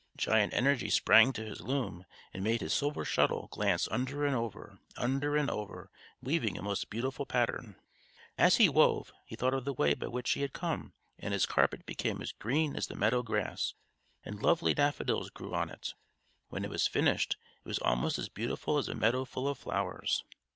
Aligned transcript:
Giant 0.17 0.51
Energy 0.55 0.89
sprang 0.89 1.31
to 1.33 1.45
his 1.45 1.61
loom, 1.61 2.05
and 2.33 2.43
made 2.43 2.61
his 2.61 2.73
silver 2.73 3.05
shuttle 3.05 3.47
glance 3.51 3.87
under 3.91 4.25
and 4.25 4.35
over, 4.35 4.79
under 4.97 5.37
and 5.37 5.47
over, 5.47 5.91
weaving 6.23 6.57
a 6.57 6.63
most 6.63 6.89
beautiful 6.89 7.27
pattern. 7.27 7.75
As 8.35 8.55
he 8.57 8.67
wove, 8.67 9.13
he 9.27 9.35
thought 9.35 9.53
of 9.53 9.63
the 9.63 9.73
way 9.75 9.93
by 9.93 10.07
which 10.07 10.31
he 10.31 10.41
had 10.41 10.53
come; 10.53 10.93
and 11.19 11.33
his 11.35 11.45
carpet 11.45 11.85
became 11.85 12.19
as 12.19 12.31
green 12.31 12.75
as 12.75 12.87
the 12.87 12.95
meadow 12.95 13.21
grass, 13.21 13.75
and 14.25 14.41
lovely 14.41 14.73
daffodils 14.73 15.29
grew 15.29 15.53
on 15.53 15.69
it. 15.69 15.93
When 16.49 16.65
it 16.65 16.71
was 16.71 16.87
finished, 16.87 17.37
it 17.63 17.67
was 17.67 17.77
almost 17.77 18.17
as 18.17 18.27
beautiful 18.27 18.79
as 18.79 18.87
a 18.87 18.95
meadow 18.95 19.23
full 19.23 19.47
of 19.47 19.59
flowers! 19.59 20.23